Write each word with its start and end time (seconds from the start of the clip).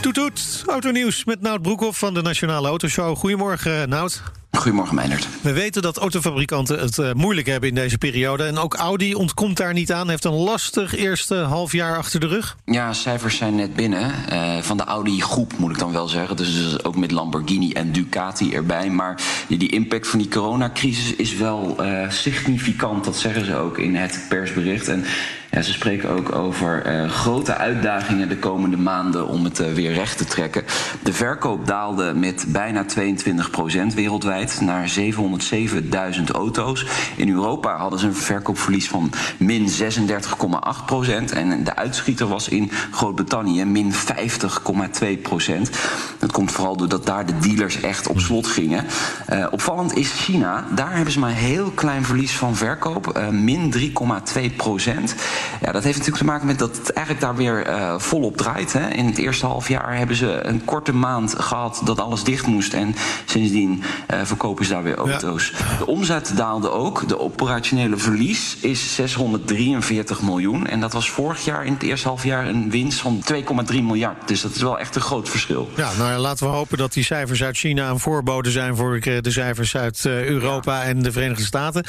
Toet 0.00 0.14
toet, 0.14 0.62
autonieuws 0.66 1.24
met 1.24 1.40
Nout 1.40 1.62
Broekhoff 1.62 1.98
van 1.98 2.14
de 2.14 2.22
Nationale 2.22 2.68
Autoshow. 2.68 3.16
Goedemorgen 3.16 3.88
Nout. 3.88 4.22
Goedemorgen, 4.50 4.94
Meijnerd. 4.94 5.28
We 5.42 5.52
weten 5.52 5.82
dat 5.82 5.96
autofabrikanten 5.96 6.78
het 6.78 6.98
uh, 6.98 7.12
moeilijk 7.12 7.46
hebben 7.46 7.68
in 7.68 7.74
deze 7.74 7.98
periode. 7.98 8.44
En 8.44 8.58
ook 8.58 8.74
Audi 8.74 9.14
ontkomt 9.14 9.56
daar 9.56 9.72
niet 9.72 9.92
aan. 9.92 10.08
Heeft 10.08 10.24
een 10.24 10.32
lastig 10.32 10.96
eerste 10.96 11.34
half 11.34 11.72
jaar 11.72 11.96
achter 11.96 12.20
de 12.20 12.26
rug. 12.26 12.56
Ja, 12.64 12.92
cijfers 12.92 13.36
zijn 13.36 13.54
net 13.54 13.74
binnen. 13.74 14.14
Uh, 14.32 14.58
van 14.58 14.76
de 14.76 14.84
Audi-groep 14.84 15.58
moet 15.58 15.70
ik 15.70 15.78
dan 15.78 15.92
wel 15.92 16.08
zeggen. 16.08 16.36
Dus, 16.36 16.54
dus, 16.54 16.84
ook 16.84 16.96
met 16.96 17.10
Lamborghini 17.10 17.72
en 17.72 17.92
Ducati 17.92 18.54
erbij. 18.54 18.90
Maar 18.90 19.22
die, 19.48 19.58
die 19.58 19.70
impact 19.70 20.08
van 20.08 20.18
die 20.18 20.28
coronacrisis 20.28 21.14
is 21.14 21.36
wel 21.36 21.84
uh, 21.84 22.10
significant. 22.10 23.04
Dat 23.04 23.16
zeggen 23.16 23.44
ze 23.44 23.56
ook 23.56 23.78
in 23.78 23.94
het 23.94 24.24
persbericht. 24.28 24.88
En 24.88 25.04
ze 25.50 25.72
spreken 25.72 26.08
ook 26.08 26.34
over 26.34 27.02
uh, 27.02 27.10
grote 27.10 27.56
uitdagingen 27.56 28.28
de 28.28 28.38
komende 28.38 28.76
maanden 28.76 29.28
om 29.28 29.44
het 29.44 29.60
uh, 29.60 29.72
weer 29.72 29.92
recht 29.92 30.18
te 30.18 30.24
trekken. 30.24 30.64
De 31.02 31.12
verkoop 31.12 31.66
daalde 31.66 32.14
met 32.14 32.44
bijna 32.48 32.84
22% 32.84 33.94
wereldwijd 33.94 34.60
naar 34.60 34.92
707.000 34.98 36.24
auto's. 36.32 36.86
In 37.16 37.28
Europa 37.28 37.76
hadden 37.76 37.98
ze 37.98 38.06
een 38.06 38.14
verkoopverlies 38.14 38.88
van 38.88 39.12
min 39.38 39.68
36,8% 39.68 39.74
En 41.34 41.64
de 41.64 41.76
uitschieter 41.76 42.26
was 42.26 42.48
in 42.48 42.70
Groot-Brittannië 42.90 43.64
min 43.64 43.92
50,2% 43.92 43.98
Dat 46.18 46.32
komt 46.32 46.52
vooral 46.52 46.76
doordat 46.76 47.06
daar 47.06 47.26
de 47.26 47.38
dealers 47.38 47.80
echt 47.80 48.08
op 48.08 48.20
slot 48.20 48.46
gingen. 48.46 48.84
Uh, 49.32 49.46
opvallend 49.50 49.96
is 49.96 50.12
China. 50.12 50.64
Daar 50.74 50.94
hebben 50.94 51.12
ze 51.12 51.18
maar 51.18 51.30
een 51.30 51.36
heel 51.36 51.70
klein 51.70 52.04
verlies 52.04 52.32
van 52.32 52.56
verkoop. 52.56 53.28
min 53.30 53.74
3,2 53.78 54.56
ja, 55.60 55.72
dat 55.72 55.84
heeft 55.84 55.98
natuurlijk 55.98 56.24
te 56.24 56.30
maken 56.30 56.46
met 56.46 56.58
dat 56.58 56.76
het 56.76 56.92
eigenlijk 56.92 57.26
daar 57.26 57.36
weer 57.36 57.68
uh, 57.68 57.98
volop 57.98 58.36
draait. 58.36 58.72
Hè. 58.72 58.88
In 58.88 59.06
het 59.06 59.18
eerste 59.18 59.46
half 59.46 59.68
jaar 59.68 59.96
hebben 59.96 60.16
ze 60.16 60.40
een 60.42 60.64
korte 60.64 60.92
maand 60.92 61.34
gehad 61.38 61.80
dat 61.84 62.00
alles 62.00 62.24
dicht 62.24 62.46
moest. 62.46 62.72
En 62.72 62.94
sindsdien 63.24 63.82
uh, 64.10 64.20
verkopen 64.24 64.64
ze 64.64 64.72
daar 64.72 64.82
weer 64.82 64.96
auto's. 64.96 65.52
Ja. 65.58 65.78
De 65.78 65.86
omzet 65.86 66.32
daalde 66.36 66.70
ook. 66.70 67.08
De 67.08 67.18
operationele 67.18 67.96
verlies 67.96 68.56
is 68.60 68.94
643 68.94 70.22
miljoen. 70.22 70.66
En 70.66 70.80
dat 70.80 70.92
was 70.92 71.10
vorig 71.10 71.44
jaar 71.44 71.64
in 71.64 71.72
het 71.72 71.82
eerste 71.82 72.08
half 72.08 72.24
jaar 72.24 72.46
een 72.46 72.70
winst 72.70 73.00
van 73.00 73.22
2,3 73.32 73.42
miljard. 73.82 74.28
Dus 74.28 74.40
dat 74.40 74.54
is 74.54 74.62
wel 74.62 74.78
echt 74.78 74.94
een 74.94 75.02
groot 75.02 75.28
verschil. 75.28 75.70
Ja, 75.76 75.90
nou 75.98 76.10
ja, 76.10 76.18
laten 76.18 76.46
we 76.46 76.52
hopen 76.52 76.78
dat 76.78 76.92
die 76.92 77.04
cijfers 77.04 77.42
uit 77.42 77.56
China 77.56 77.88
een 77.88 77.98
voorbode 77.98 78.50
zijn 78.50 78.76
voor 78.76 79.00
de 79.00 79.30
cijfers 79.30 79.76
uit 79.76 80.04
uh, 80.06 80.24
Europa 80.24 80.82
ja. 80.82 80.88
en 80.88 81.02
de 81.02 81.12
Verenigde 81.12 81.44
Staten. 81.44 81.82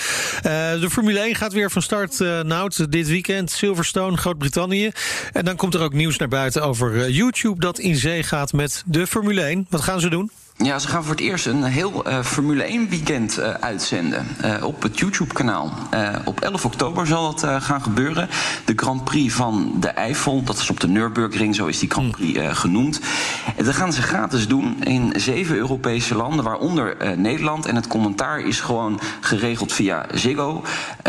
de 0.79 0.87
Formule 0.89 1.19
1 1.19 1.35
gaat 1.35 1.53
weer 1.53 1.71
van 1.71 1.81
start, 1.81 2.19
Nout, 2.43 2.91
dit 2.91 3.07
weekend. 3.07 3.40
Silverstone, 3.47 4.17
Groot-Brittannië. 4.17 4.91
En 5.33 5.45
dan 5.45 5.55
komt 5.55 5.73
er 5.73 5.81
ook 5.81 5.93
nieuws 5.93 6.17
naar 6.17 6.27
buiten 6.27 6.63
over 6.63 7.09
YouTube 7.09 7.59
dat 7.59 7.79
in 7.79 7.95
zee 7.95 8.23
gaat 8.23 8.53
met 8.53 8.83
de 8.85 9.07
Formule 9.07 9.41
1. 9.41 9.65
Wat 9.69 9.81
gaan 9.81 9.99
ze 9.99 10.09
doen? 10.09 10.31
Ja, 10.63 10.79
ze 10.79 10.87
gaan 10.87 11.03
voor 11.03 11.11
het 11.11 11.23
eerst 11.23 11.45
een 11.45 11.63
heel 11.63 12.07
uh, 12.07 12.23
Formule 12.23 12.63
1 12.63 12.89
weekend 12.89 13.39
uh, 13.39 13.49
uitzenden 13.49 14.27
uh, 14.45 14.63
op 14.63 14.81
het 14.81 14.99
YouTube-kanaal. 14.99 15.73
op 16.25 16.41
11 16.41 16.65
oktober 16.65 17.07
zal 17.07 17.35
dat 17.35 17.63
gaan 17.63 17.81
gebeuren. 17.81 18.29
De 18.65 18.73
Grand 18.75 19.03
Prix 19.03 19.33
van 19.33 19.73
de 19.79 19.87
Eifel, 19.87 20.43
dat 20.43 20.57
is 20.57 20.69
op 20.69 20.79
de 20.79 20.87
Nürburgring, 20.87 21.55
zo 21.55 21.65
is 21.65 21.79
die 21.79 21.89
Grand 21.89 22.11
Prix 22.11 22.39
genoemd. 22.59 22.99
En 23.55 23.65
dat 23.65 23.75
gaan 23.75 23.93
ze 23.93 24.01
gratis 24.01 24.47
doen 24.47 24.83
in 24.83 25.13
zeven 25.15 25.55
Europese 25.55 26.15
landen, 26.15 26.43
waaronder 26.45 27.17
Nederland. 27.17 27.65
En 27.65 27.75
het 27.75 27.87
commentaar 27.87 28.39
is 28.39 28.59
gewoon 28.59 28.99
geregeld 29.19 29.73
via 29.73 30.05
Ziggo 30.13 30.63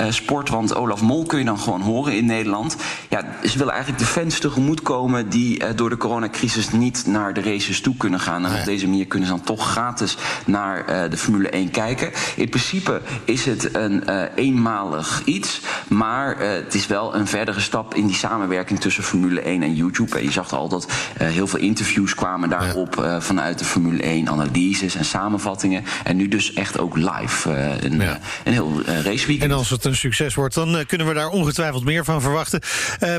Sport, 0.09 0.49
want 0.49 0.75
Olaf 0.75 1.03
Mol 1.03 1.27
kun 1.27 1.39
je 1.39 1.45
dan 1.45 1.59
gewoon 1.59 1.81
horen 1.81 2.17
in 2.17 2.27
Nederland. 2.27 2.77
Ja, 3.09 3.25
ze 3.45 3.59
willen 3.59 3.73
eigenlijk 3.73 4.03
de 4.03 4.11
fans 4.11 4.39
tegemoetkomen 4.39 5.29
die 5.29 5.75
door 5.75 5.91
de 5.91 5.97
coronacrisis 5.97 6.71
niet 6.71 7.07
naar 7.07 7.35
de 7.35 7.43
races 7.43 7.81
toe 7.81 7.97
kunnen 7.97 8.21
gaan. 8.21 8.47
En 8.47 8.59
op 8.59 8.65
deze 8.65 8.89
manier 8.89 9.07
kunnen 9.07 9.29
ze 9.29 9.35
dan 9.35 9.42
toch 9.45 9.71
gratis 9.71 10.17
naar 10.47 10.79
uh, 10.79 11.11
de 11.11 11.17
Formule 11.17 11.49
1 11.49 11.71
kijken. 11.71 12.13
In 12.37 12.49
principe 12.49 13.01
is 13.25 13.45
het 13.45 13.75
een 13.75 14.03
uh, 14.09 14.23
eenmalig 14.35 15.23
iets, 15.25 15.61
maar 15.89 16.43
uh, 16.43 16.51
het 16.51 16.75
is 16.75 16.87
wel 16.87 17.15
een 17.15 17.27
verdere 17.27 17.61
stap 17.61 17.95
in 17.95 18.07
die 18.07 18.17
samenwerking 18.17 18.81
tussen 18.81 19.03
Formule 19.03 19.41
1 19.41 19.63
en 19.63 19.75
YouTube. 19.75 20.19
En 20.19 20.25
je 20.25 20.31
zag 20.31 20.53
al 20.53 20.69
dat 20.69 20.87
heel 21.19 21.47
veel 21.47 21.59
interviews 21.59 22.15
kwamen 22.15 22.49
daarop 22.49 22.95
ja. 22.95 23.21
vanuit 23.21 23.59
de 23.59 23.65
Formule 23.65 24.03
1, 24.03 24.29
analyses 24.29 24.95
en 24.95 25.05
samenvattingen. 25.05 25.85
En 26.05 26.17
nu 26.17 26.29
dus 26.29 26.53
echt 26.53 26.79
ook 26.79 26.97
live 26.97 27.51
een, 27.81 28.01
ja. 28.01 28.19
een 28.45 28.53
heel 28.53 28.83
raceweekend. 28.85 29.51
En 29.51 29.57
als 29.57 29.71
het 29.71 29.85
een 29.85 29.97
succes 29.97 30.35
wordt, 30.35 30.55
dan 30.55 30.85
kunnen 30.87 31.07
we 31.07 31.15
daar 31.15 31.29
ongetwijfeld 31.29 31.85
meer 31.85 32.05
van 32.05 32.21
verwachten. 32.21 32.61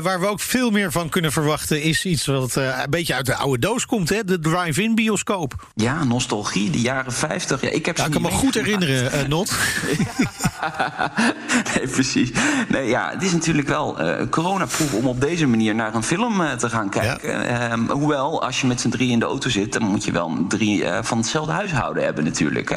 waar 0.02 0.20
we 0.20 0.26
ook 0.26 0.40
veel 0.40 0.70
meer 0.70 0.92
van 0.92 1.08
kunnen 1.08 1.32
verwachten 1.32 1.82
is 1.82 2.04
iets 2.04 2.26
wat 2.26 2.54
een 2.54 2.90
beetje 2.90 3.14
uit 3.14 3.26
de 3.26 3.34
oude 3.34 3.58
doos 3.58 3.86
komt, 3.86 4.08
hè? 4.08 4.24
de 4.24 4.38
drive-in 4.38 4.94
bioscoop. 4.94 5.68
Ja, 5.74 6.04
nostalgie, 6.04 6.70
de 6.70 6.80
jaren 6.80 7.12
50. 7.12 7.60
Ja, 7.60 7.68
ik 7.68 7.86
heb 7.86 7.96
ja, 7.96 8.04
ik 8.04 8.10
kan 8.10 8.22
me 8.22 8.30
goed 8.30 8.54
herinneren, 8.54 9.28
Not. 9.28 9.52
nee, 11.74 11.88
precies. 11.88 12.30
Nee, 12.68 12.88
ja, 12.88 13.10
het 13.10 13.22
is 13.22 13.32
natuurlijk 13.32 13.68
wel 13.68 14.00
uh, 14.00 14.14
coronaproof 14.30 14.94
om 14.94 15.06
op 15.06 15.20
deze 15.20 15.46
manier 15.46 15.74
naar 15.74 15.94
een 15.94 16.02
film 16.02 16.40
uh, 16.40 16.52
te 16.52 16.70
gaan 16.70 16.88
kijken. 16.88 17.42
Ja. 17.42 17.72
Um, 17.72 17.90
hoewel, 17.90 18.42
als 18.42 18.60
je 18.60 18.66
met 18.66 18.80
z'n 18.80 18.88
drie 18.88 19.10
in 19.10 19.18
de 19.18 19.24
auto 19.24 19.48
zit, 19.48 19.72
dan 19.72 19.82
moet 19.82 20.04
je 20.04 20.12
wel 20.12 20.44
drie 20.48 20.82
uh, 20.82 20.98
van 21.02 21.18
hetzelfde 21.18 21.52
huishouden 21.52 22.04
hebben 22.04 22.24
natuurlijk. 22.24 22.68
Hè. 22.68 22.76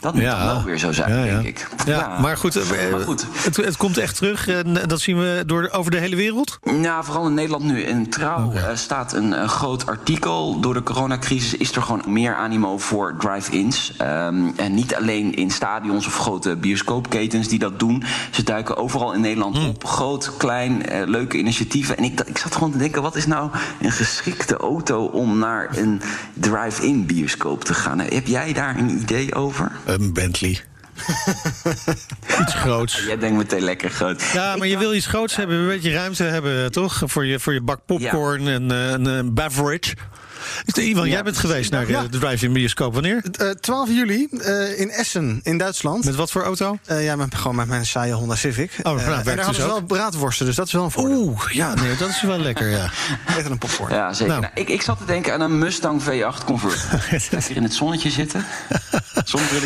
Dat 0.00 0.14
moet 0.14 0.22
ja. 0.22 0.44
wel 0.44 0.62
weer 0.62 0.78
zo 0.78 0.92
zijn, 0.92 1.24
ja, 1.24 1.24
denk 1.24 1.46
ik. 1.46 1.68
Ja, 1.86 2.18
maar 2.20 2.36
goed, 2.36 2.54
maar 2.90 3.00
goed. 3.00 3.26
Het, 3.32 3.56
het, 3.56 3.76
komt 3.76 3.98
echt 3.98 4.16
terug 4.16 4.48
en 4.48 4.74
dat 4.86 5.00
zien 5.00 5.18
we 5.18 5.42
door, 5.46 5.68
over 5.72 5.90
de 5.90 5.96
hele 5.98 6.16
wereld? 6.16 6.58
Ja, 6.82 7.02
vooral 7.02 7.26
in 7.26 7.34
Nederland 7.34 7.64
nu. 7.64 7.82
In 7.82 8.10
Trouw 8.10 8.46
okay. 8.46 8.76
staat 8.76 9.12
een, 9.12 9.40
een 9.40 9.48
groot 9.48 9.86
artikel. 9.86 10.60
Door 10.60 10.74
de 10.74 10.82
coronacrisis 10.82 11.56
is 11.56 11.76
er 11.76 11.82
gewoon 11.82 12.02
meer 12.06 12.34
animo 12.34 12.78
voor 12.78 13.14
drive-ins. 13.18 13.92
Um, 14.00 14.52
en 14.56 14.74
niet 14.74 14.94
alleen 14.94 15.34
in 15.34 15.50
stadions 15.50 16.06
of 16.06 16.16
grote 16.18 16.56
bioscoopketens 16.56 17.48
die 17.48 17.58
dat 17.58 17.78
doen. 17.78 18.04
Ze 18.30 18.42
duiken 18.42 18.76
overal 18.76 19.12
in 19.12 19.20
Nederland 19.20 19.58
mm. 19.58 19.68
op. 19.68 19.84
Groot, 19.84 20.36
klein, 20.36 20.92
uh, 20.92 21.06
leuke 21.06 21.38
initiatieven. 21.38 21.96
En 21.96 22.04
ik, 22.04 22.20
ik 22.20 22.38
zat 22.38 22.54
gewoon 22.54 22.70
te 22.72 22.78
denken, 22.78 23.02
wat 23.02 23.16
is 23.16 23.26
nou 23.26 23.50
een 23.80 23.92
geschikte 23.92 24.56
auto 24.56 25.04
om 25.04 25.38
naar 25.38 25.76
een 25.76 26.00
drive-in 26.34 27.06
bioscoop 27.06 27.64
te 27.64 27.74
gaan? 27.74 27.98
Heb 27.98 28.26
jij 28.26 28.52
daar 28.52 28.78
een 28.78 28.90
idee 28.90 29.34
over? 29.34 29.45
Een 29.84 30.12
Bentley. 30.12 30.60
iets 32.40 32.54
groots. 32.54 33.04
Jij 33.06 33.18
denkt 33.18 33.36
meteen 33.36 33.62
lekker 33.62 33.90
groot. 33.90 34.22
Ja, 34.32 34.56
maar 34.56 34.66
je 34.66 34.78
wil 34.78 34.94
iets 34.94 35.06
groots 35.06 35.36
hebben, 35.36 35.56
een 35.56 35.66
beetje 35.66 35.92
ruimte 35.92 36.22
hebben, 36.22 36.72
toch? 36.72 37.02
Voor 37.04 37.26
je, 37.26 37.40
voor 37.40 37.52
je 37.52 37.60
bak 37.60 37.80
popcorn 37.86 38.42
ja. 38.42 38.52
en 38.52 38.72
uh, 38.72 38.90
een, 38.90 39.04
een 39.04 39.34
beverage. 39.34 39.94
Ivan, 40.64 41.06
ja. 41.06 41.12
jij 41.12 41.22
bent 41.22 41.38
geweest 41.38 41.70
naar 41.70 41.88
ja. 41.88 42.02
de 42.02 42.18
drive-in 42.18 42.52
bioscoop. 42.52 42.94
Wanneer? 42.94 43.22
Uh, 43.40 43.50
12 43.50 43.88
juli 43.88 44.28
uh, 44.30 44.80
in 44.80 44.90
Essen, 44.90 45.40
in 45.42 45.58
Duitsland. 45.58 46.04
Met 46.04 46.14
wat 46.14 46.30
voor 46.30 46.42
auto? 46.42 46.78
Uh, 46.90 47.04
ja, 47.04 47.16
met, 47.16 47.34
gewoon 47.34 47.56
met 47.56 47.68
mijn 47.68 47.86
saaie 47.86 48.12
Honda 48.12 48.34
Civic. 48.34 48.72
Oh, 48.78 48.84
nou, 48.84 49.00
en 49.00 49.06
daar 49.06 49.24
dus 49.24 49.34
hadden 49.34 49.54
ze 49.54 49.66
wel 49.66 49.82
braadworsten, 49.82 50.46
dus 50.46 50.54
dat 50.54 50.66
is 50.66 50.72
wel 50.72 50.84
een 50.84 50.90
voordeel. 50.90 51.22
Oeh, 51.22 51.52
ja, 51.52 51.74
nee, 51.74 51.96
dat 51.96 52.08
is 52.08 52.22
wel 52.22 52.38
lekker, 52.38 52.68
ja. 52.68 52.90
Beter 53.36 53.50
een 53.50 53.58
popcorn. 53.58 53.94
Ja, 53.94 54.12
zeker. 54.12 54.26
Nou. 54.26 54.40
Nou, 54.40 54.52
ik, 54.54 54.68
ik 54.68 54.82
zat 54.82 54.98
te 54.98 55.04
denken 55.04 55.32
aan 55.32 55.40
een 55.40 55.58
Mustang 55.58 56.02
V8 56.02 56.44
Convert. 56.44 56.84
Lekker 57.30 57.56
in 57.56 57.62
het 57.62 57.74
zonnetje 57.74 58.10
zitten. 58.10 58.44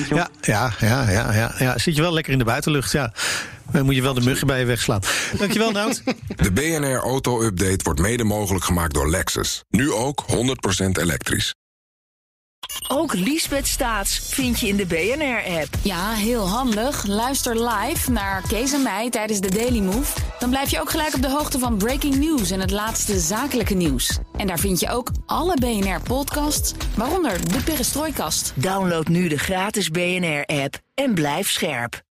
Ja, 0.09 0.29
ja, 0.41 0.73
ja, 0.79 1.11
ja, 1.11 1.33
ja, 1.33 1.55
ja. 1.59 1.79
Zit 1.79 1.97
je 1.97 2.03
wel 2.03 2.13
lekker 2.13 2.33
in 2.33 2.39
de 2.39 2.45
buitenlucht, 2.45 2.93
ja. 2.93 3.13
Dan 3.73 3.85
moet 3.85 3.95
je 3.95 4.03
wel 4.03 4.15
de 4.15 4.21
muggen 4.21 4.47
bij 4.47 4.59
je 4.59 4.65
wegslaan. 4.65 5.01
Dankjewel, 5.39 5.71
Nout. 5.71 6.03
De 6.43 6.53
BNR 6.53 6.99
Auto 6.99 7.43
Update 7.43 7.81
wordt 7.83 8.01
mede 8.01 8.25
mogelijk 8.25 8.65
gemaakt 8.65 8.95
door 8.95 9.11
Lexus. 9.11 9.65
Nu 9.69 9.93
ook 9.93 10.25
100% 10.29 10.35
elektrisch. 11.01 11.55
Ook 12.89 13.15
Liesbeth 13.15 13.67
Staats 13.67 14.19
vind 14.19 14.61
je 14.61 14.69
in 14.69 14.77
de 14.77 14.87
BNR-app. 14.87 15.69
Ja, 15.83 16.13
heel 16.13 16.49
handig. 16.49 17.07
Luister 17.07 17.69
live 17.69 18.11
naar 18.11 18.43
Kees 18.49 18.73
en 18.73 18.83
mij 18.83 19.11
tijdens 19.11 19.41
de 19.41 19.51
Daily 19.51 19.81
Move. 19.81 20.21
Dan 20.39 20.51
blijf 20.51 20.71
je 20.71 20.81
ook 20.81 20.91
gelijk 20.91 21.15
op 21.15 21.23
de 21.23 21.31
hoogte 21.31 21.59
van 21.59 21.77
breaking 21.77 22.17
news 22.17 22.51
en 22.51 22.61
het 22.61 22.71
laatste 22.71 23.19
zakelijke 23.19 23.75
nieuws. 23.75 24.19
En 24.37 24.47
daar 24.47 24.59
vind 24.59 24.81
je 24.81 24.91
ook 24.91 25.11
alle 25.27 25.57
BNR-podcasts, 25.61 26.75
waaronder 26.97 27.53
de 27.53 27.63
Perestrooikast. 27.63 28.53
Download 28.55 29.07
nu 29.09 29.29
de 29.29 29.39
gratis 29.39 29.89
BNR-app 29.89 30.79
en 30.95 31.15
blijf 31.15 31.51
scherp. 31.51 32.03